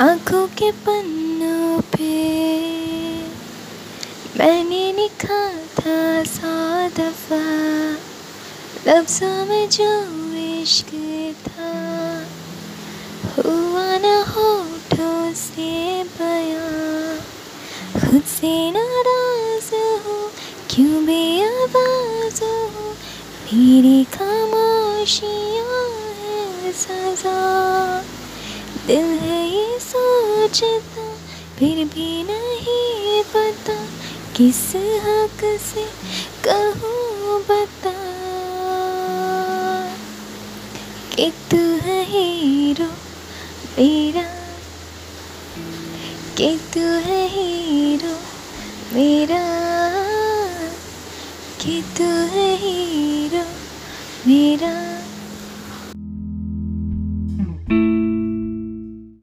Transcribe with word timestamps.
आँखों 0.00 0.46
के 0.46 0.72
पन्नों 0.72 1.80
पे 1.80 2.08
मैंने 4.38 4.92
लिखा 4.92 5.50
था 5.52 6.24
सौ 6.24 6.88
दफ़ा। 6.88 7.38
लफ्जों 8.86 9.46
में 9.46 9.68
जो 9.70 9.90
इश्क 10.62 10.90
था, 11.48 11.72
हुआ 13.38 13.88
न 13.98 14.24
होठों 14.28 15.34
से 15.34 16.04
बयां। 16.04 17.18
खुद 18.00 18.22
से 18.22 18.70
नाराज़ 18.70 19.74
हो, 19.74 20.32
क्यों 20.70 21.06
बेआवाज 21.06 22.40
हो? 22.42 22.94
मेरी 23.54 24.04
खामोशियाँ 24.04 25.88
है 26.20 26.72
सजा। 26.72 27.40
दिल 28.86 29.04
है 29.04 29.25
सोचता 30.46 31.04
फिर 31.58 31.84
भी 31.84 32.22
नहीं 32.22 33.22
पता 33.24 33.74
किस 34.36 34.60
हक 35.04 35.40
से 35.62 35.84
कहूँ 36.44 37.40
बता। 37.48 37.94
कि 41.14 41.30
तू 41.50 41.58
है 41.86 41.98
हीरो 42.04 42.88
मेरा 43.78 44.24
कि 46.38 46.56
तू 46.74 46.86
है 47.08 47.22
हीरो 47.28 48.14
मेरा 48.94 49.42
कि 51.62 51.82
तू 51.98 52.10
है 52.34 52.48
हीरो 52.56 53.44
मेरा। 54.26 54.74